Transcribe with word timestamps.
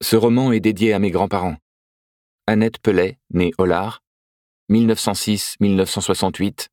Ce 0.00 0.14
roman 0.14 0.52
est 0.52 0.60
dédié 0.60 0.92
à 0.92 1.00
mes 1.00 1.10
grands-parents. 1.10 1.56
Annette 2.46 2.78
Pellet, 2.78 3.18
née 3.30 3.50
Hollard, 3.58 4.04
1906-1968, 4.70 6.68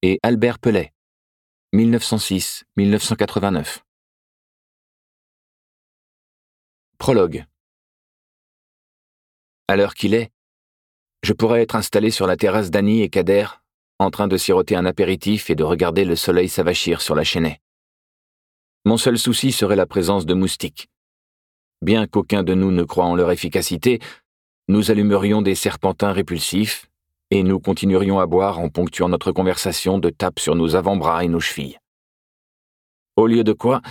et 0.00 0.18
Albert 0.22 0.58
Pellet, 0.58 0.94
1906-1989. 1.74 3.80
Prologue. 6.96 7.44
À 9.68 9.76
l'heure 9.76 9.92
qu'il 9.94 10.14
est, 10.14 10.32
je 11.22 11.34
pourrais 11.34 11.60
être 11.62 11.76
installé 11.76 12.10
sur 12.10 12.26
la 12.26 12.38
terrasse 12.38 12.70
d'Annie 12.70 13.02
et 13.02 13.10
Kader, 13.10 13.48
en 13.98 14.10
train 14.10 14.28
de 14.28 14.38
siroter 14.38 14.76
un 14.76 14.86
apéritif 14.86 15.50
et 15.50 15.54
de 15.54 15.62
regarder 15.62 16.06
le 16.06 16.16
soleil 16.16 16.48
s'avachir 16.48 17.02
sur 17.02 17.14
la 17.14 17.22
chênaie. 17.22 17.60
Mon 18.86 18.96
seul 18.96 19.18
souci 19.18 19.52
serait 19.52 19.76
la 19.76 19.86
présence 19.86 20.24
de 20.24 20.32
moustiques. 20.32 20.88
Bien 21.82 22.06
qu'aucun 22.06 22.44
de 22.44 22.54
nous 22.54 22.70
ne 22.70 22.84
croit 22.84 23.04
en 23.04 23.16
leur 23.16 23.32
efficacité, 23.32 23.98
nous 24.68 24.92
allumerions 24.92 25.42
des 25.42 25.56
serpentins 25.56 26.12
répulsifs 26.12 26.86
et 27.30 27.42
nous 27.42 27.58
continuerions 27.58 28.20
à 28.20 28.26
boire 28.26 28.60
en 28.60 28.68
ponctuant 28.68 29.08
notre 29.08 29.32
conversation 29.32 29.98
de 29.98 30.08
tapes 30.08 30.38
sur 30.38 30.54
nos 30.54 30.76
avant-bras 30.76 31.24
et 31.24 31.28
nos 31.28 31.40
chevilles. 31.40 31.78
Au 33.16 33.26
lieu 33.26 33.42
de 33.42 33.52
quoi, 33.52 33.82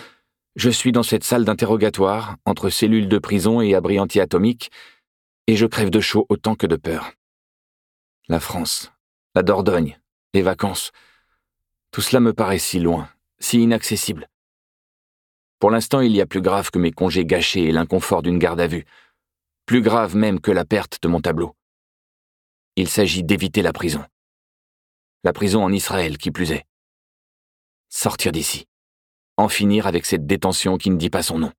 je 0.56 0.70
suis 0.70 0.94
dans 0.94 1.04
cette 1.04 1.26
salle 1.26 1.44
d'interrogatoire, 1.44 2.38
entre 2.46 2.70
cellules 2.70 3.10
de 3.10 3.18
prison 3.18 3.60
et 3.60 3.76
abris 3.76 4.00
anti-atomiques, 4.00 4.72
et 5.48 5.58
je 5.58 5.66
crève 5.66 5.90
de 5.90 6.00
chaud 6.00 6.26
autant 6.30 6.56
que 6.56 6.68
de 6.68 6.78
peur. 6.78 7.12
La 8.30 8.40
France, 8.40 8.92
la 9.36 9.44
Dordogne, 9.44 10.00
les 10.34 10.42
vacances, 10.42 10.92
tout 11.92 12.02
cela 12.02 12.22
me 12.22 12.32
paraît 12.32 12.58
si 12.58 12.80
loin, 12.80 13.10
si 13.40 13.62
inaccessible. 13.62 14.30
Pour 15.62 15.70
l'instant, 15.70 16.02
il 16.02 16.12
y 16.16 16.22
a 16.22 16.26
plus 16.26 16.42
grave 16.42 16.72
que 16.72 16.80
mes 16.80 16.92
congés 16.92 17.24
gâchés 17.24 17.66
et 17.66 17.72
l'inconfort 17.72 18.24
d'une 18.24 18.40
garde 18.40 18.60
à 18.60 18.66
vue, 18.66 18.84
plus 19.68 19.84
grave 19.84 20.16
même 20.16 20.42
que 20.42 20.50
la 20.50 20.66
perte 20.66 21.00
de 21.04 21.08
mon 21.08 21.22
tableau. 21.22 21.56
Il 22.78 22.90
s'agit 22.90 23.24
d'éviter 23.24 23.62
la 23.62 23.72
prison. 23.72 24.04
La 25.24 25.34
prison 25.34 25.64
en 25.64 25.72
Israël, 25.72 26.18
qui 26.18 26.32
plus 26.32 26.52
est. 26.52 26.66
Sortir 27.90 28.32
d'ici. 28.32 28.68
En 29.38 29.50
finir 29.50 29.86
avec 29.86 30.08
cette 30.08 30.26
détention 30.26 30.80
qui 30.80 30.90
ne 30.90 30.98
dit 30.98 31.12
pas 31.12 31.22
son 31.22 31.38
nom. 31.38 31.54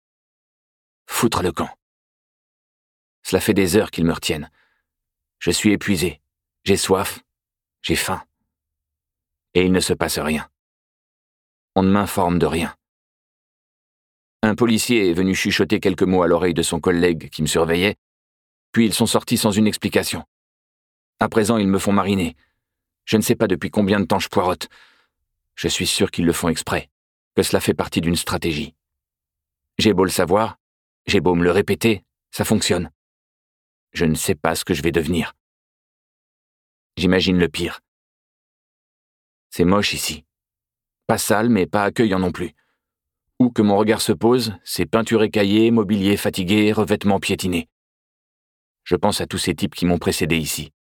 Foutre 1.06 1.44
le 1.44 1.52
camp. 1.52 1.70
Cela 3.22 3.40
fait 3.40 3.54
des 3.54 3.76
heures 3.76 3.92
qu'ils 3.92 4.04
me 4.04 4.12
retiennent. 4.12 4.50
Je 5.38 5.52
suis 5.52 5.70
épuisé, 5.70 6.20
j'ai 6.64 6.76
soif, 6.76 7.20
j'ai 7.82 7.94
faim. 7.96 8.24
Et 9.54 9.62
il 9.64 9.70
ne 9.70 9.78
se 9.78 9.92
passe 9.92 10.18
rien. 10.18 10.50
On 11.76 11.84
ne 11.84 11.90
m'informe 11.92 12.40
de 12.40 12.46
rien. 12.46 12.76
Un 14.44 14.56
policier 14.56 15.08
est 15.08 15.14
venu 15.14 15.36
chuchoter 15.36 15.78
quelques 15.78 16.02
mots 16.02 16.22
à 16.22 16.26
l'oreille 16.26 16.52
de 16.52 16.62
son 16.62 16.80
collègue 16.80 17.30
qui 17.30 17.42
me 17.42 17.46
surveillait, 17.46 17.94
puis 18.72 18.86
ils 18.86 18.94
sont 18.94 19.06
sortis 19.06 19.38
sans 19.38 19.52
une 19.52 19.68
explication. 19.68 20.24
À 21.20 21.28
présent, 21.28 21.58
ils 21.58 21.68
me 21.68 21.78
font 21.78 21.92
mariner. 21.92 22.34
Je 23.04 23.16
ne 23.16 23.22
sais 23.22 23.36
pas 23.36 23.46
depuis 23.46 23.70
combien 23.70 24.00
de 24.00 24.04
temps 24.04 24.18
je 24.18 24.28
poirote. 24.28 24.68
Je 25.54 25.68
suis 25.68 25.86
sûr 25.86 26.10
qu'ils 26.10 26.26
le 26.26 26.32
font 26.32 26.48
exprès, 26.48 26.90
que 27.36 27.44
cela 27.44 27.60
fait 27.60 27.74
partie 27.74 28.00
d'une 28.00 28.16
stratégie. 28.16 28.74
J'ai 29.78 29.92
beau 29.92 30.04
le 30.04 30.10
savoir, 30.10 30.58
j'ai 31.06 31.20
beau 31.20 31.36
me 31.36 31.44
le 31.44 31.52
répéter, 31.52 32.02
ça 32.32 32.44
fonctionne. 32.44 32.90
Je 33.92 34.06
ne 34.06 34.16
sais 34.16 34.34
pas 34.34 34.56
ce 34.56 34.64
que 34.64 34.74
je 34.74 34.82
vais 34.82 34.92
devenir. 34.92 35.34
J'imagine 36.96 37.38
le 37.38 37.48
pire. 37.48 37.80
C'est 39.50 39.64
moche 39.64 39.92
ici. 39.92 40.24
Pas 41.06 41.18
sale, 41.18 41.48
mais 41.48 41.66
pas 41.66 41.84
accueillant 41.84 42.18
non 42.18 42.32
plus. 42.32 42.54
Que 43.50 43.62
mon 43.62 43.76
regard 43.76 44.00
se 44.00 44.12
pose, 44.12 44.54
c'est 44.64 44.86
peinture 44.86 45.22
écaillée, 45.22 45.70
mobilier 45.70 46.16
fatigué, 46.16 46.72
revêtements 46.72 47.18
piétinés. 47.18 47.68
Je 48.84 48.96
pense 48.96 49.20
à 49.20 49.26
tous 49.26 49.38
ces 49.38 49.54
types 49.54 49.74
qui 49.74 49.84
m'ont 49.84 49.98
précédé 49.98 50.36
ici. 50.36 50.72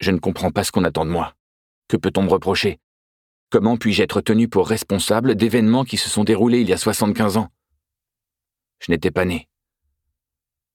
Je 0.00 0.10
ne 0.10 0.18
comprends 0.18 0.50
pas 0.50 0.64
ce 0.64 0.72
qu'on 0.72 0.84
attend 0.84 1.04
de 1.04 1.10
moi. 1.10 1.34
Que 1.88 1.96
peut-on 1.96 2.22
me 2.22 2.30
reprocher? 2.30 2.78
Comment 3.50 3.76
puis-je 3.76 4.02
être 4.02 4.20
tenu 4.20 4.48
pour 4.48 4.68
responsable 4.68 5.34
d'événements 5.34 5.84
qui 5.84 5.96
se 5.96 6.08
sont 6.08 6.24
déroulés 6.24 6.60
il 6.60 6.68
y 6.68 6.72
a 6.72 6.78
75 6.78 7.36
ans? 7.36 7.48
Je 8.80 8.90
n'étais 8.90 9.10
pas 9.10 9.24
né. 9.24 9.48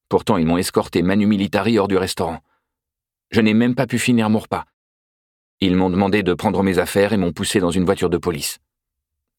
Pourtant, 0.10 0.38
ils 0.38 0.46
m'ont 0.46 0.58
escorté 0.58 1.02
manu 1.02 1.26
militari 1.26 1.78
hors 1.78 1.88
du 1.88 1.98
restaurant. 1.98 2.40
Je 3.32 3.42
n'ai 3.42 3.54
même 3.54 3.76
pas 3.76 3.88
pu 3.88 4.00
finir 4.00 4.30
mon 4.30 4.40
repas. 4.40 4.66
Ils 5.62 5.76
m'ont 5.76 5.90
demandé 5.90 6.22
de 6.24 6.34
prendre 6.34 6.64
mes 6.64 6.80
affaires 6.80 7.14
et 7.14 7.18
m'ont 7.18 7.34
poussé 7.34 7.60
dans 7.60 7.72
une 7.72 7.86
voiture 7.86 8.10
de 8.10 8.18
police. 8.18 8.60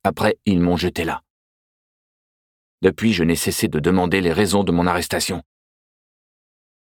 Après, 0.07 0.39
ils 0.47 0.61
m'ont 0.61 0.77
jeté 0.77 1.03
là. 1.03 1.25
Depuis, 2.81 3.13
je 3.13 3.25
n'ai 3.25 3.35
cessé 3.35 3.67
de 3.67 3.81
demander 3.81 4.21
les 4.21 4.33
raisons 4.33 4.63
de 4.63 4.71
mon 4.71 4.87
arrestation. 4.87 5.43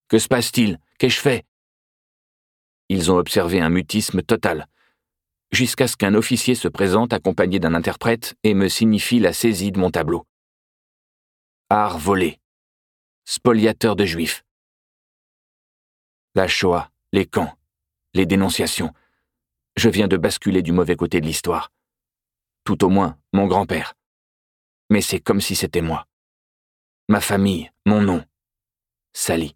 Que 0.06 0.20
se 0.20 0.28
passe-t-il? 0.28 0.78
Qu'ai-je 1.00 1.18
fait? 1.18 1.44
Ils 2.88 3.10
ont 3.10 3.16
observé 3.16 3.60
un 3.60 3.68
mutisme 3.68 4.22
total, 4.22 4.68
jusqu'à 5.50 5.88
ce 5.88 5.96
qu'un 5.96 6.14
officier 6.14 6.54
se 6.54 6.68
présente 6.68 7.12
accompagné 7.12 7.58
d'un 7.58 7.74
interprète 7.74 8.36
et 8.44 8.54
me 8.54 8.68
signifie 8.68 9.18
la 9.18 9.32
saisie 9.32 9.72
de 9.72 9.80
mon 9.80 9.90
tableau. 9.90 10.24
Art 11.68 11.98
volé 11.98 12.38
spoliateur 13.24 13.96
de 13.96 14.04
juifs. 14.04 14.44
La 16.36 16.46
Shoah, 16.46 16.92
les 17.10 17.26
camps, 17.26 17.58
les 18.14 18.24
dénonciations. 18.24 18.94
Je 19.74 19.88
viens 19.88 20.06
de 20.06 20.16
basculer 20.16 20.62
du 20.62 20.70
mauvais 20.70 20.94
côté 20.94 21.20
de 21.20 21.26
l'histoire. 21.26 21.72
Tout 22.66 22.84
au 22.84 22.88
moins, 22.88 23.16
mon 23.32 23.46
grand-père. 23.46 23.94
Mais 24.90 25.00
c'est 25.00 25.20
comme 25.20 25.40
si 25.40 25.54
c'était 25.54 25.82
moi. 25.82 26.08
Ma 27.08 27.20
famille, 27.20 27.70
mon 27.86 28.02
nom. 28.02 28.24
Sally. 29.12 29.54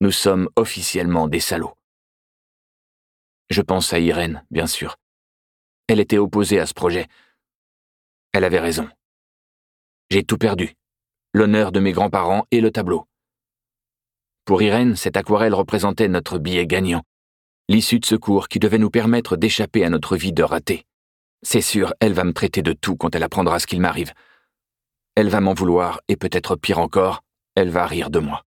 Nous 0.00 0.10
sommes 0.10 0.48
officiellement 0.56 1.28
des 1.28 1.38
salauds. 1.38 1.76
Je 3.50 3.62
pense 3.62 3.92
à 3.92 4.00
Irène, 4.00 4.44
bien 4.50 4.66
sûr. 4.66 4.96
Elle 5.86 6.00
était 6.00 6.18
opposée 6.18 6.58
à 6.58 6.66
ce 6.66 6.74
projet. 6.74 7.06
Elle 8.32 8.42
avait 8.42 8.58
raison. 8.58 8.88
J'ai 10.10 10.24
tout 10.24 10.38
perdu 10.38 10.74
l'honneur 11.34 11.70
de 11.70 11.80
mes 11.80 11.92
grands-parents 11.92 12.44
et 12.50 12.60
le 12.60 12.70
tableau. 12.72 13.06
Pour 14.44 14.60
Irène, 14.60 14.96
cette 14.96 15.16
aquarelle 15.16 15.54
représentait 15.54 16.08
notre 16.08 16.38
billet 16.38 16.66
gagnant, 16.66 17.04
l'issue 17.68 18.00
de 18.00 18.04
secours 18.04 18.48
qui 18.48 18.58
devait 18.58 18.78
nous 18.78 18.90
permettre 18.90 19.36
d'échapper 19.36 19.84
à 19.84 19.88
notre 19.88 20.16
vie 20.16 20.32
de 20.32 20.42
raté. 20.42 20.84
C'est 21.42 21.60
sûr, 21.60 21.92
elle 22.00 22.12
va 22.12 22.24
me 22.24 22.32
traiter 22.32 22.62
de 22.62 22.72
tout 22.72 22.96
quand 22.96 23.14
elle 23.14 23.22
apprendra 23.22 23.58
ce 23.58 23.66
qu'il 23.66 23.80
m'arrive. 23.80 24.12
Elle 25.16 25.28
va 25.28 25.40
m'en 25.40 25.54
vouloir, 25.54 26.00
et 26.08 26.16
peut-être 26.16 26.56
pire 26.56 26.78
encore, 26.78 27.24
elle 27.54 27.70
va 27.70 27.86
rire 27.86 28.10
de 28.10 28.20
moi. 28.20 28.44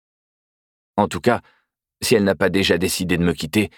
En 0.96 1.08
tout 1.08 1.20
cas, 1.20 1.40
si 2.02 2.14
elle 2.14 2.24
n'a 2.24 2.34
pas 2.34 2.50
déjà 2.50 2.78
décidé 2.78 3.16
de 3.16 3.24
me 3.24 3.32
quitter, 3.32 3.70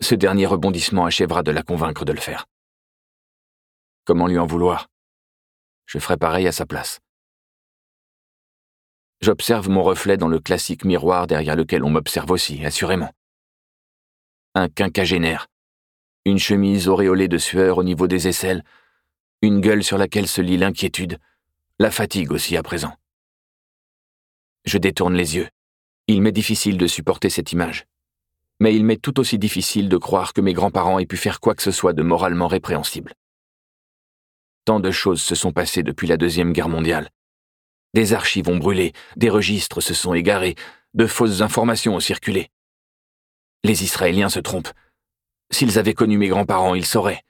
ce 0.00 0.14
dernier 0.14 0.46
rebondissement 0.46 1.04
achèvera 1.04 1.42
de 1.42 1.50
la 1.50 1.62
convaincre 1.62 2.04
de 2.04 2.12
le 2.12 2.20
faire. 2.20 2.46
Comment 4.04 4.26
lui 4.26 4.38
en 4.38 4.46
vouloir? 4.46 4.88
Je 5.86 5.98
ferai 5.98 6.16
pareil 6.16 6.48
à 6.48 6.52
sa 6.52 6.66
place. 6.66 7.00
J'observe 9.20 9.68
mon 9.68 9.84
reflet 9.84 10.16
dans 10.16 10.26
le 10.26 10.40
classique 10.40 10.84
miroir 10.84 11.28
derrière 11.28 11.54
lequel 11.54 11.84
on 11.84 11.90
m'observe 11.90 12.30
aussi, 12.32 12.64
assurément. 12.64 13.12
Un 14.54 14.68
quinquagénaire. 14.68 15.46
Une 16.24 16.38
chemise 16.38 16.88
auréolée 16.88 17.28
de 17.28 17.38
sueur 17.38 17.78
au 17.78 17.84
niveau 17.84 18.06
des 18.06 18.28
aisselles. 18.28 18.64
Une 19.42 19.60
gueule 19.60 19.82
sur 19.82 19.98
laquelle 19.98 20.28
se 20.28 20.40
lit 20.40 20.56
l'inquiétude. 20.56 21.18
La 21.78 21.90
fatigue 21.90 22.32
aussi 22.32 22.56
à 22.56 22.62
présent. 22.62 22.94
Je 24.64 24.78
détourne 24.78 25.14
les 25.14 25.36
yeux. 25.36 25.48
Il 26.06 26.22
m'est 26.22 26.32
difficile 26.32 26.78
de 26.78 26.86
supporter 26.86 27.30
cette 27.30 27.52
image. 27.52 27.86
Mais 28.60 28.74
il 28.74 28.84
m'est 28.84 29.00
tout 29.00 29.18
aussi 29.18 29.38
difficile 29.38 29.88
de 29.88 29.96
croire 29.96 30.32
que 30.32 30.40
mes 30.40 30.52
grands-parents 30.52 30.98
aient 30.98 31.06
pu 31.06 31.16
faire 31.16 31.40
quoi 31.40 31.54
que 31.54 31.62
ce 31.62 31.72
soit 31.72 31.92
de 31.92 32.02
moralement 32.02 32.46
répréhensible. 32.46 33.14
Tant 34.64 34.78
de 34.78 34.90
choses 34.92 35.20
se 35.20 35.34
sont 35.34 35.52
passées 35.52 35.82
depuis 35.82 36.06
la 36.06 36.16
Deuxième 36.16 36.52
Guerre 36.52 36.68
mondiale, 36.68 37.10
des 37.94 38.14
archives 38.14 38.48
ont 38.48 38.56
brûlé, 38.56 38.94
des 39.16 39.28
registres 39.28 39.82
se 39.82 39.92
sont 39.92 40.14
égarés, 40.14 40.54
de 40.94 41.06
fausses 41.06 41.42
informations 41.42 41.94
ont 41.94 42.00
circulé. 42.00 42.50
Les 43.64 43.84
Israéliens 43.84 44.30
se 44.30 44.40
trompent. 44.40 44.72
S'ils 45.52 45.78
avaient 45.78 45.94
connu 45.94 46.18
mes 46.18 46.28
grands-parents, 46.28 46.74
ils 46.74 46.86
sauraient. 46.86 47.22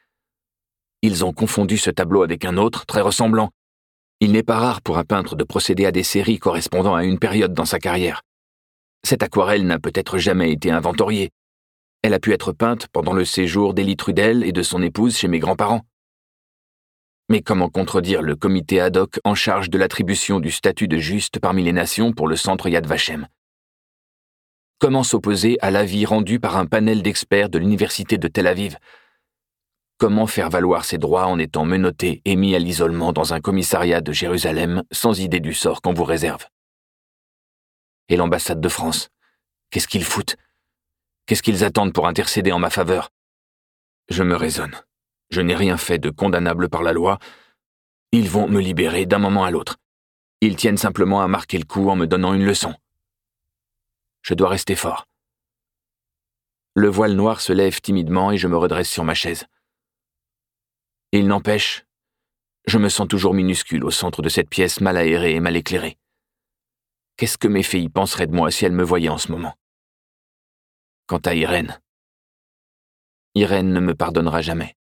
Ils 1.02 1.24
ont 1.24 1.32
confondu 1.32 1.76
ce 1.76 1.90
tableau 1.90 2.22
avec 2.22 2.44
un 2.44 2.56
autre, 2.56 2.86
très 2.86 3.00
ressemblant. 3.00 3.50
Il 4.20 4.30
n'est 4.30 4.44
pas 4.44 4.58
rare 4.58 4.80
pour 4.80 4.98
un 4.98 5.04
peintre 5.04 5.34
de 5.34 5.42
procéder 5.42 5.84
à 5.84 5.90
des 5.90 6.04
séries 6.04 6.38
correspondant 6.38 6.94
à 6.94 7.02
une 7.02 7.18
période 7.18 7.54
dans 7.54 7.64
sa 7.64 7.80
carrière. 7.80 8.22
Cette 9.04 9.24
aquarelle 9.24 9.66
n'a 9.66 9.80
peut-être 9.80 10.18
jamais 10.18 10.52
été 10.52 10.70
inventoriée. 10.70 11.30
Elle 12.02 12.14
a 12.14 12.20
pu 12.20 12.32
être 12.32 12.52
peinte 12.52 12.86
pendant 12.92 13.12
le 13.12 13.24
séjour 13.24 13.74
d'Élie 13.74 13.96
Trudel 13.96 14.44
et 14.44 14.52
de 14.52 14.62
son 14.62 14.80
épouse 14.80 15.16
chez 15.16 15.26
mes 15.26 15.40
grands-parents. 15.40 15.82
Mais 17.28 17.42
comment 17.42 17.68
contredire 17.68 18.22
le 18.22 18.36
comité 18.36 18.78
ad 18.78 18.96
hoc 18.96 19.18
en 19.24 19.34
charge 19.34 19.70
de 19.70 19.78
l'attribution 19.78 20.38
du 20.38 20.52
statut 20.52 20.86
de 20.86 20.98
juste 20.98 21.40
parmi 21.40 21.64
les 21.64 21.72
nations 21.72 22.12
pour 22.12 22.28
le 22.28 22.36
centre 22.36 22.68
Yad 22.68 22.86
Vashem? 22.86 23.26
Comment 24.82 25.04
s'opposer 25.04 25.58
à 25.60 25.70
l'avis 25.70 26.04
rendu 26.04 26.40
par 26.40 26.56
un 26.56 26.66
panel 26.66 27.04
d'experts 27.04 27.48
de 27.48 27.58
l'université 27.60 28.18
de 28.18 28.26
Tel 28.26 28.48
Aviv? 28.48 28.78
Comment 29.96 30.26
faire 30.26 30.50
valoir 30.50 30.84
ses 30.84 30.98
droits 30.98 31.26
en 31.26 31.38
étant 31.38 31.64
menotté 31.64 32.20
et 32.24 32.34
mis 32.34 32.56
à 32.56 32.58
l'isolement 32.58 33.12
dans 33.12 33.32
un 33.32 33.40
commissariat 33.40 34.00
de 34.00 34.10
Jérusalem 34.10 34.82
sans 34.90 35.20
idée 35.20 35.38
du 35.38 35.54
sort 35.54 35.82
qu'on 35.82 35.94
vous 35.94 36.02
réserve? 36.02 36.48
Et 38.08 38.16
l'ambassade 38.16 38.60
de 38.60 38.68
France? 38.68 39.10
Qu'est-ce 39.70 39.86
qu'ils 39.86 40.02
foutent? 40.02 40.34
Qu'est-ce 41.26 41.44
qu'ils 41.44 41.62
attendent 41.62 41.92
pour 41.92 42.08
intercéder 42.08 42.50
en 42.50 42.58
ma 42.58 42.70
faveur? 42.70 43.10
Je 44.08 44.24
me 44.24 44.34
raisonne. 44.34 44.74
Je 45.30 45.42
n'ai 45.42 45.54
rien 45.54 45.76
fait 45.76 46.00
de 46.00 46.10
condamnable 46.10 46.68
par 46.68 46.82
la 46.82 46.92
loi. 46.92 47.20
Ils 48.10 48.28
vont 48.28 48.48
me 48.48 48.60
libérer 48.60 49.06
d'un 49.06 49.20
moment 49.20 49.44
à 49.44 49.52
l'autre. 49.52 49.76
Ils 50.40 50.56
tiennent 50.56 50.76
simplement 50.76 51.22
à 51.22 51.28
marquer 51.28 51.58
le 51.58 51.66
coup 51.66 51.88
en 51.88 51.94
me 51.94 52.08
donnant 52.08 52.34
une 52.34 52.44
leçon. 52.44 52.74
Je 54.22 54.34
dois 54.34 54.48
rester 54.48 54.76
fort. 54.76 55.06
Le 56.74 56.88
voile 56.88 57.14
noir 57.14 57.40
se 57.40 57.52
lève 57.52 57.80
timidement 57.80 58.32
et 58.32 58.38
je 58.38 58.48
me 58.48 58.56
redresse 58.56 58.88
sur 58.88 59.04
ma 59.04 59.14
chaise. 59.14 59.46
Il 61.10 61.26
n'empêche, 61.26 61.84
je 62.66 62.78
me 62.78 62.88
sens 62.88 63.08
toujours 63.08 63.34
minuscule 63.34 63.84
au 63.84 63.90
centre 63.90 64.22
de 64.22 64.28
cette 64.28 64.48
pièce 64.48 64.80
mal 64.80 64.96
aérée 64.96 65.34
et 65.34 65.40
mal 65.40 65.56
éclairée. 65.56 65.98
Qu'est-ce 67.16 67.36
que 67.36 67.48
mes 67.48 67.62
filles 67.62 67.90
penseraient 67.90 68.26
de 68.26 68.34
moi 68.34 68.50
si 68.50 68.64
elles 68.64 68.72
me 68.72 68.84
voyaient 68.84 69.08
en 69.08 69.18
ce 69.18 69.30
moment? 69.30 69.54
Quant 71.06 71.18
à 71.18 71.34
Irène, 71.34 71.80
Irène 73.34 73.72
ne 73.72 73.80
me 73.80 73.94
pardonnera 73.94 74.40
jamais. 74.40 74.76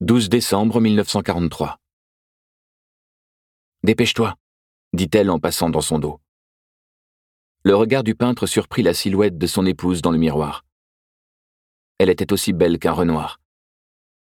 12 0.00 0.28
décembre 0.28 0.80
1943. 0.80 1.78
Dépêche-toi, 3.82 4.36
dit-elle 4.92 5.30
en 5.30 5.38
passant 5.38 5.70
dans 5.70 5.80
son 5.80 5.98
dos. 5.98 6.20
Le 7.66 7.74
regard 7.74 8.04
du 8.04 8.14
peintre 8.14 8.46
surprit 8.46 8.84
la 8.84 8.94
silhouette 8.94 9.38
de 9.38 9.46
son 9.48 9.66
épouse 9.66 10.00
dans 10.00 10.12
le 10.12 10.18
miroir. 10.18 10.64
Elle 11.98 12.10
était 12.10 12.32
aussi 12.32 12.52
belle 12.52 12.78
qu'un 12.78 12.92
Renoir. 12.92 13.40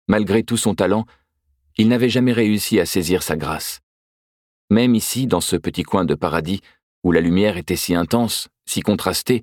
Malgré 0.07 0.43
tout 0.43 0.57
son 0.57 0.75
talent, 0.75 1.05
il 1.77 1.87
n'avait 1.87 2.09
jamais 2.09 2.33
réussi 2.33 2.79
à 2.79 2.85
saisir 2.85 3.23
sa 3.23 3.35
grâce. 3.35 3.79
Même 4.69 4.93
ici, 4.93 5.25
dans 5.25 5.41
ce 5.41 5.55
petit 5.55 5.81
coin 5.81 6.05
de 6.05 6.13
paradis, 6.13 6.61
où 7.03 7.11
la 7.11 7.21
lumière 7.21 7.57
était 7.57 7.75
si 7.75 7.95
intense, 7.95 8.47
si 8.67 8.81
contrastée, 8.81 9.41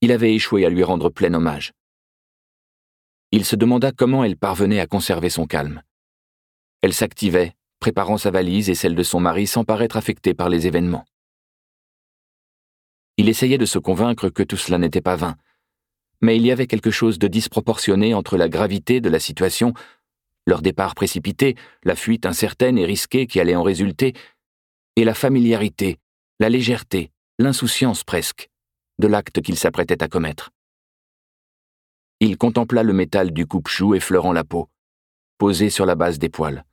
il 0.00 0.10
avait 0.10 0.34
échoué 0.34 0.66
à 0.66 0.68
lui 0.68 0.82
rendre 0.82 1.08
plein 1.08 1.32
hommage 1.34 1.72
il 3.34 3.44
se 3.44 3.56
demanda 3.56 3.90
comment 3.90 4.22
elle 4.22 4.36
parvenait 4.36 4.78
à 4.78 4.86
conserver 4.86 5.28
son 5.28 5.48
calme. 5.48 5.82
Elle 6.82 6.94
s'activait, 6.94 7.52
préparant 7.80 8.16
sa 8.16 8.30
valise 8.30 8.70
et 8.70 8.76
celle 8.76 8.94
de 8.94 9.02
son 9.02 9.18
mari 9.18 9.48
sans 9.48 9.64
paraître 9.64 9.96
affectée 9.96 10.34
par 10.34 10.48
les 10.48 10.68
événements. 10.68 11.04
Il 13.16 13.28
essayait 13.28 13.58
de 13.58 13.66
se 13.66 13.78
convaincre 13.78 14.28
que 14.28 14.42
tout 14.42 14.56
cela 14.56 14.78
n'était 14.78 15.00
pas 15.00 15.16
vain, 15.16 15.36
mais 16.20 16.36
il 16.36 16.44
y 16.44 16.50
avait 16.50 16.66
quelque 16.66 16.90
chose 16.90 17.18
de 17.18 17.28
disproportionné 17.28 18.14
entre 18.14 18.36
la 18.36 18.48
gravité 18.48 19.00
de 19.00 19.08
la 19.08 19.20
situation, 19.20 19.74
leur 20.46 20.62
départ 20.62 20.94
précipité, 20.94 21.54
la 21.84 21.96
fuite 21.96 22.26
incertaine 22.26 22.78
et 22.78 22.86
risquée 22.86 23.26
qui 23.26 23.40
allait 23.40 23.54
en 23.54 23.62
résulter, 23.62 24.14
et 24.96 25.04
la 25.04 25.14
familiarité, 25.14 25.98
la 26.40 26.48
légèreté, 26.48 27.10
l'insouciance 27.38 28.04
presque, 28.04 28.48
de 28.98 29.06
l'acte 29.06 29.40
qu'il 29.42 29.56
s'apprêtait 29.56 30.02
à 30.02 30.08
commettre. 30.08 30.50
Il 32.20 32.36
contempla 32.36 32.82
le 32.82 32.92
métal 32.92 33.32
du 33.32 33.46
coupe-chou 33.46 33.94
effleurant 33.94 34.32
la 34.32 34.44
peau, 34.44 34.68
posé 35.38 35.68
sur 35.68 35.84
la 35.84 35.94
base 35.94 36.18
des 36.18 36.28
poils. 36.28 36.64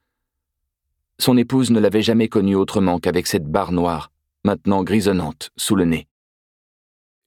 Son 1.20 1.38
épouse 1.38 1.72
ne 1.72 1.80
l'avait 1.80 2.02
jamais 2.02 2.30
connu 2.30 2.56
autrement 2.56 3.00
qu'avec 3.00 3.28
cette 3.28 3.46
barre 3.46 3.72
noire, 3.72 4.12
maintenant 4.44 4.84
grisonnante, 4.84 5.52
sous 5.58 5.76
le 5.76 5.86
nez. 5.86 6.08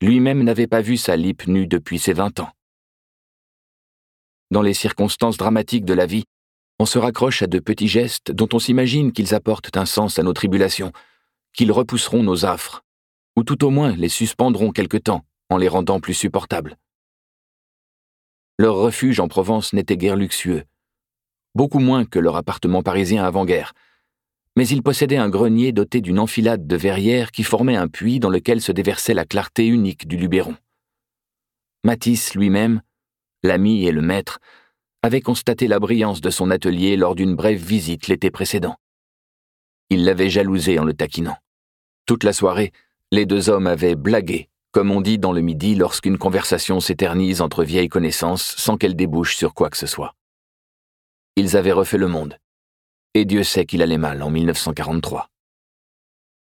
Lui-même 0.01 0.43
n'avait 0.43 0.67
pas 0.67 0.81
vu 0.81 0.97
sa 0.97 1.17
lippe 1.17 1.47
nue 1.47 1.67
depuis 1.67 1.99
ses 1.99 2.13
vingt 2.13 2.39
ans. 2.41 2.51
Dans 4.51 4.63
les 4.63 4.75
circonstances 4.75 5.37
dramatiques 5.37 5.85
de 5.85 5.95
la 5.95 6.07
vie, 6.07 6.25
on 6.79 6.87
se 6.87 6.99
raccroche 6.99 7.43
à 7.43 7.47
de 7.47 7.59
petits 7.59 7.89
gestes 7.89 8.33
dont 8.33 8.49
on 8.53 8.59
s'imagine 8.59 9.13
qu'ils 9.13 9.35
apportent 9.35 9.77
un 9.77 9.87
sens 9.87 10.19
à 10.19 10.23
nos 10.23 10.33
tribulations, 10.33 10.93
qu'ils 11.53 11.73
repousseront 11.73 12.23
nos 12.23 12.45
affres, 12.45 12.83
ou 13.37 13.45
tout 13.45 13.65
au 13.65 13.71
moins 13.71 13.95
les 13.97 14.09
suspendront 14.09 14.73
quelque 14.73 14.97
temps 14.97 15.25
en 15.51 15.57
les 15.57 15.69
rendant 15.69 16.01
plus 16.01 16.15
supportables. 16.15 16.77
Leur 18.59 18.77
refuge 18.77 19.21
en 19.21 19.29
Provence 19.29 19.73
n'était 19.73 19.97
guère 19.97 20.17
luxueux, 20.17 20.65
beaucoup 21.55 21.81
moins 21.81 22.05
que 22.05 22.19
leur 22.19 22.37
appartement 22.37 22.83
parisien 22.83 23.25
avant-guerre, 23.25 23.73
mais 24.57 24.67
ils 24.69 24.83
possédaient 24.83 25.17
un 25.17 25.29
grenier 25.29 25.73
doté 25.73 26.01
d'une 26.01 26.19
enfilade 26.19 26.67
de 26.67 26.77
verrières 26.77 27.33
qui 27.33 27.43
formait 27.43 27.77
un 27.77 27.89
puits 27.89 28.21
dans 28.21 28.31
lequel 28.31 28.61
se 28.61 28.73
déversait 28.73 29.15
la 29.15 29.25
clarté 29.25 29.67
unique 29.67 30.07
du 30.07 30.17
Luberon. 30.17 30.57
Matisse 31.83 32.35
lui-même, 32.35 32.83
l'ami 33.43 33.87
et 33.87 33.93
le 33.93 34.03
maître, 34.03 34.39
avait 35.03 35.21
constaté 35.21 35.67
la 35.67 35.79
brillance 35.79 36.21
de 36.21 36.31
son 36.31 36.51
atelier 36.51 36.97
lors 36.97 37.15
d'une 37.15 37.35
brève 37.35 37.63
visite 37.63 38.09
l'été 38.09 38.31
précédent. 38.31 38.77
Il 39.91 40.05
l'avait 40.05 40.31
jalousé 40.31 40.79
en 40.79 40.85
le 40.85 40.95
taquinant. 40.95 41.37
Toute 42.07 42.25
la 42.25 42.33
soirée, 42.33 42.73
les 43.13 43.27
deux 43.27 43.51
hommes 43.51 43.67
avaient 43.67 43.97
blagué 43.97 44.49
comme 44.75 44.91
on 44.91 45.01
dit 45.01 45.21
dans 45.21 45.31
le 45.31 45.41
midi 45.41 45.77
lorsqu'une 45.77 46.19
conversation 46.19 46.81
s'éternise 46.81 47.41
entre 47.41 47.63
vieilles 47.63 47.89
connaissances 47.89 48.57
sans 48.57 48.77
qu'elle 48.77 48.97
débouche 48.97 49.37
sur 49.37 49.55
quoi 49.55 49.71
que 49.71 49.77
ce 49.77 49.87
soit. 49.87 50.17
Ils 51.37 51.57
avaient 51.57 51.71
refait 51.71 51.97
le 51.97 52.09
monde. 52.09 52.37
Et 53.15 53.25
Dieu 53.25 53.45
sait 53.45 53.65
qu'il 53.65 53.83
allait 53.83 53.99
mal 53.99 54.23
en 54.23 54.31
1943. 54.31 55.31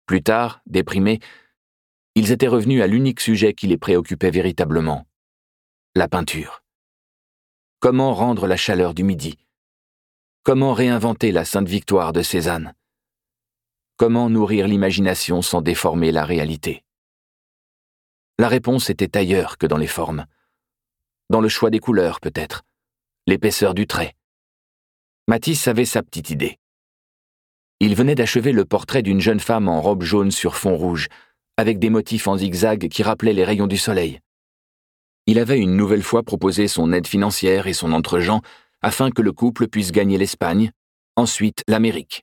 Plus 0.07 0.23
tard, 0.23 0.61
déprimés, 0.67 1.21
ils 2.15 2.33
étaient 2.33 2.49
revenus 2.49 2.83
à 2.83 2.87
l'unique 2.87 3.21
sujet 3.21 3.55
qui 3.55 3.67
les 3.67 3.79
préoccupait 3.79 4.31
véritablement, 4.31 5.07
la 5.95 6.09
peinture. 6.09 6.63
Comment 7.81 8.15
rendre 8.15 8.47
la 8.47 8.57
chaleur 8.57 8.95
du 8.95 9.05
midi? 9.05 9.39
Comment 10.45 10.73
réinventer 10.73 11.31
la 11.31 11.45
Sainte 11.45 11.69
Victoire 11.69 12.13
de 12.13 12.23
Cézanne? 12.23 12.75
Comment 13.97 14.31
nourrir 14.31 14.67
l'imagination 14.67 15.43
sans 15.43 15.63
déformer 15.63 16.11
la 16.11 16.25
réalité? 16.25 16.85
La 18.39 18.49
réponse 18.49 18.91
était 18.91 19.17
ailleurs 19.17 19.59
que 19.59 19.67
dans 19.67 19.77
les 19.77 19.87
formes. 19.87 20.27
Dans 21.29 21.41
le 21.41 21.49
choix 21.49 21.71
des 21.71 21.79
couleurs, 21.79 22.21
peut-être. 22.21 22.63
L'épaisseur 23.27 23.75
du 23.75 23.87
trait. 23.87 24.17
Matisse 25.29 25.69
avait 25.69 25.85
sa 25.85 26.03
petite 26.03 26.31
idée. 26.31 26.59
Il 27.84 27.96
venait 27.96 28.14
d'achever 28.14 28.52
le 28.52 28.64
portrait 28.64 29.02
d'une 29.02 29.20
jeune 29.20 29.40
femme 29.40 29.67
en 29.67 29.81
robe 29.81 30.05
jaune 30.05 30.31
sur 30.31 30.55
fond 30.55 30.76
rouge, 30.76 31.08
avec 31.56 31.81
des 31.81 31.90
motifs 31.90 32.29
en 32.29 32.37
zigzag 32.37 32.88
qui 32.88 33.02
rappelaient 33.02 33.32
les 33.32 33.43
rayons 33.43 33.67
du 33.67 33.76
soleil. 33.76 34.20
Il 35.26 35.40
avait 35.40 35.58
une 35.58 35.75
nouvelle 35.75 36.05
fois 36.05 36.23
proposé 36.23 36.69
son 36.69 36.93
aide 36.93 37.08
financière 37.08 37.67
et 37.67 37.73
son 37.73 37.93
entre-gens 37.93 38.40
afin 38.82 39.11
que 39.11 39.20
le 39.20 39.32
couple 39.32 39.67
puisse 39.67 39.90
gagner 39.90 40.17
l'Espagne, 40.17 40.70
ensuite 41.17 41.64
l'Amérique. 41.67 42.23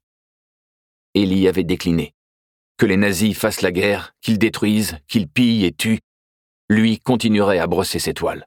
Élie 1.14 1.50
avait 1.50 1.66
décliné. 1.66 2.14
Que 2.78 2.86
les 2.86 2.96
nazis 2.96 3.38
fassent 3.38 3.62
la 3.62 3.74
guerre, 3.74 4.14
qu'ils 4.22 4.40
détruisent, 4.40 4.96
qu'ils 5.10 5.28
pillent 5.28 5.66
et 5.66 5.74
tuent, 5.74 6.00
lui 6.70 7.00
continuerait 7.00 7.60
à 7.60 7.68
brosser 7.68 8.00
ses 8.00 8.14
toiles. 8.14 8.46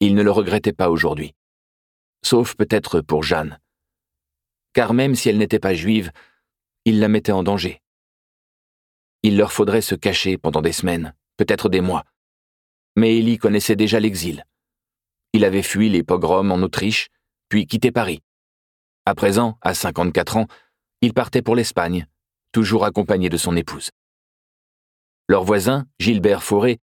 Il 0.00 0.14
ne 0.14 0.22
le 0.22 0.30
regrettait 0.30 0.72
pas 0.72 0.88
aujourd'hui. 0.88 1.34
Sauf 2.24 2.56
peut-être 2.56 3.02
pour 3.02 3.22
Jeanne. 3.22 3.58
Car 4.72 4.94
même 4.94 5.14
si 5.14 5.28
elle 5.28 5.38
n'était 5.38 5.58
pas 5.58 5.74
juive, 5.74 6.12
il 6.84 7.00
la 7.00 7.08
mettait 7.08 7.32
en 7.32 7.42
danger. 7.42 7.82
Il 9.22 9.36
leur 9.36 9.52
faudrait 9.52 9.82
se 9.82 9.94
cacher 9.94 10.38
pendant 10.38 10.62
des 10.62 10.72
semaines, 10.72 11.14
peut-être 11.36 11.68
des 11.68 11.80
mois. 11.80 12.04
Mais 12.96 13.16
Élie 13.16 13.38
connaissait 13.38 13.76
déjà 13.76 14.00
l'exil. 14.00 14.44
Il 15.32 15.44
avait 15.44 15.62
fui 15.62 15.88
les 15.88 16.02
pogroms 16.02 16.50
en 16.50 16.62
Autriche, 16.62 17.08
puis 17.48 17.66
quitté 17.66 17.92
Paris. 17.92 18.22
À 19.04 19.14
présent, 19.14 19.58
à 19.60 19.74
54 19.74 20.36
ans, 20.36 20.46
il 21.02 21.14
partait 21.14 21.42
pour 21.42 21.56
l'Espagne, 21.56 22.06
toujours 22.52 22.84
accompagné 22.84 23.28
de 23.28 23.36
son 23.36 23.56
épouse. 23.56 23.90
Leur 25.28 25.44
voisin, 25.44 25.86
Gilbert 25.98 26.42
Fauré, 26.42 26.78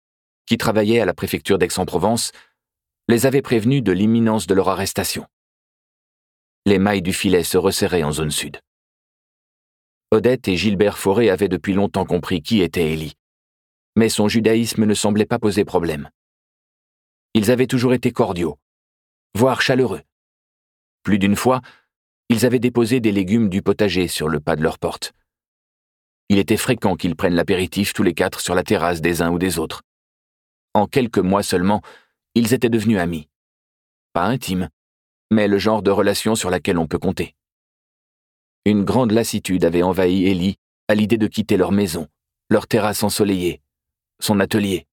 qui 0.46 0.58
travaillait 0.58 1.01
à 1.01 1.06
la 1.06 1.13
préfecture 1.13 1.58
d'Aix-en-Provence, 1.58 2.32
les 3.10 3.25
avait 3.25 3.41
prévenus 3.41 3.84
de 3.84 3.91
l'imminence 3.91 4.48
de 4.48 4.53
leur 4.53 4.70
arrestation. 4.70 5.25
Les 6.67 6.79
mailles 6.79 7.01
du 7.01 7.13
filet 7.13 7.45
se 7.45 7.57
resserraient 7.57 8.03
en 8.03 8.12
zone 8.12 8.29
sud. 8.29 8.59
Odette 10.12 10.50
et 10.50 10.57
Gilbert 10.57 10.97
Fauré 10.97 11.29
avaient 11.29 11.47
depuis 11.47 11.71
longtemps 11.71 12.03
compris 12.03 12.41
qui 12.41 12.59
était 12.59 12.91
Élie, 12.91 13.13
mais 13.95 14.09
son 14.09 14.27
judaïsme 14.27 14.83
ne 14.83 14.93
semblait 14.93 15.25
pas 15.25 15.39
poser 15.39 15.63
problème. 15.63 16.09
Ils 17.33 17.51
avaient 17.51 17.67
toujours 17.67 17.93
été 17.93 18.12
cordiaux, 18.12 18.59
voire 19.33 19.62
chaleureux. 19.62 20.01
Plus 21.03 21.19
d'une 21.19 21.38
fois, 21.38 21.62
ils 22.27 22.45
avaient 22.45 22.59
déposé 22.59 23.00
des 23.00 23.13
légumes 23.13 23.47
du 23.47 23.62
potager 23.62 24.09
sur 24.09 24.27
le 24.27 24.41
pas 24.41 24.57
de 24.57 24.63
leur 24.63 24.77
porte. 24.77 25.13
Il 26.27 26.38
était 26.38 26.57
fréquent 26.57 26.97
qu'ils 26.97 27.15
prennent 27.15 27.36
l'apéritif 27.36 27.93
tous 27.93 28.03
les 28.03 28.13
quatre 28.13 28.41
sur 28.41 28.55
la 28.55 28.63
terrasse 28.63 29.00
des 29.00 29.21
uns 29.21 29.31
ou 29.31 29.39
des 29.39 29.57
autres. 29.57 29.83
En 30.74 30.86
quelques 30.86 31.19
mois 31.19 31.43
seulement, 31.43 31.81
ils 32.36 32.53
étaient 32.53 32.67
devenus 32.67 33.00
amis. 33.00 33.29
Pas 34.12 34.25
intimes, 34.25 34.67
mais 35.31 35.48
le 35.48 35.57
genre 35.57 35.81
de 35.81 35.91
relation 35.91 36.36
sur 36.36 36.50
laquelle 36.50 36.77
on 36.77 36.88
peut 36.88 37.00
compter. 37.00 37.36
Une 38.65 38.84
grande 38.84 39.12
lassitude 39.12 39.65
avait 39.65 39.84
envahi 39.84 40.25
Ellie 40.25 40.57
à 40.88 40.96
l'idée 40.96 41.17
de 41.17 41.27
quitter 41.27 41.57
leur 41.57 41.72
maison, 41.72 42.07
leur 42.50 42.67
terrasse 42.67 43.03
ensoleillée, 43.03 43.62
son 44.19 44.39
atelier. 44.39 44.88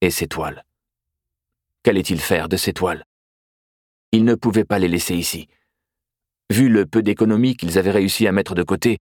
Et 0.00 0.10
ses 0.10 0.28
toiles. 0.28 0.64
Qu'allait-il 1.82 2.20
faire 2.20 2.48
de 2.48 2.56
ces 2.56 2.72
toiles? 2.72 3.04
Il 4.12 4.24
ne 4.24 4.34
pouvait 4.34 4.64
pas 4.64 4.78
les 4.78 4.88
laisser 4.88 5.14
ici. 5.14 5.48
Vu 6.50 6.68
le 6.68 6.86
peu 6.86 7.02
d'économies 7.02 7.56
qu'ils 7.56 7.78
avaient 7.78 7.90
réussi 7.90 8.26
à 8.26 8.32
mettre 8.32 8.54
de 8.54 8.62
côté, 8.62 8.98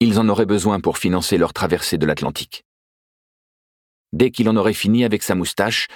Ils 0.00 0.18
en 0.18 0.28
auraient 0.28 0.46
besoin 0.46 0.80
pour 0.80 0.98
financer 0.98 1.38
leur 1.38 1.52
traversée 1.52 1.98
de 1.98 2.06
l'Atlantique. 2.06 2.64
Dès 4.12 4.30
qu'il 4.30 4.48
en 4.48 4.56
aurait 4.56 4.74
fini 4.74 5.04
avec 5.04 5.22
sa 5.22 5.34
moustache, 5.34 5.88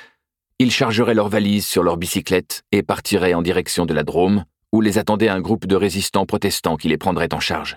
ils 0.58 0.72
chargeraient 0.72 1.14
leurs 1.14 1.28
valises 1.28 1.66
sur 1.66 1.82
leur 1.82 1.96
bicyclette 1.96 2.64
et 2.72 2.82
partiraient 2.82 3.34
en 3.34 3.42
direction 3.42 3.86
de 3.86 3.94
la 3.94 4.02
Drôme, 4.02 4.44
où 4.72 4.80
les 4.80 4.98
attendait 4.98 5.28
un 5.28 5.40
groupe 5.40 5.66
de 5.66 5.76
résistants 5.76 6.26
protestants 6.26 6.76
qui 6.76 6.88
les 6.88 6.98
prendrait 6.98 7.32
en 7.32 7.40
charge. 7.40 7.76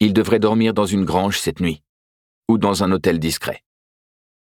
Ils 0.00 0.12
devraient 0.12 0.38
dormir 0.38 0.74
dans 0.74 0.86
une 0.86 1.04
grange 1.04 1.38
cette 1.38 1.60
nuit, 1.60 1.82
ou 2.48 2.58
dans 2.58 2.84
un 2.84 2.92
hôtel 2.92 3.18
discret. 3.18 3.62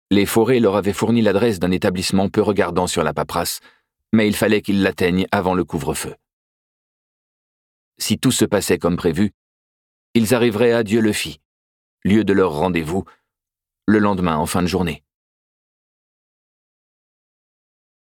Les 0.10 0.26
forêts 0.26 0.60
leur 0.60 0.76
avaient 0.76 0.92
fourni 0.92 1.22
l'adresse 1.22 1.60
d'un 1.60 1.72
établissement 1.72 2.30
peu 2.30 2.42
regardant 2.42 2.88
sur 2.88 3.04
la 3.04 3.14
paperasse, 3.14 3.60
mais 4.12 4.28
il 4.28 4.36
fallait 4.36 4.62
qu'ils 4.62 4.82
l'atteignent 4.82 5.28
avant 5.32 5.54
le 5.54 5.64
couvre-feu. 5.64 6.16
Si 7.98 8.18
tout 8.18 8.32
se 8.32 8.46
passait 8.46 8.80
comme 8.80 8.98
prévu, 8.98 9.32
ils 10.14 10.34
arriveraient 10.34 10.74
à 10.74 10.84
Dieu 10.84 11.00
le 11.00 11.14
fit, 11.14 11.40
lieu 12.04 12.24
de 12.24 12.34
leur 12.34 12.54
rendez-vous, 12.54 13.06
le 13.86 14.00
lendemain 14.00 14.36
en 14.36 14.46
fin 14.46 14.62
de 14.62 14.68
journée. 14.68 15.04